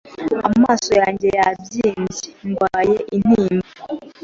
Amaso 0.49 0.91
yanjye 1.01 1.27
yabyimbye 1.37 2.29
ndwaye 2.47 2.97
intimba 3.17 3.67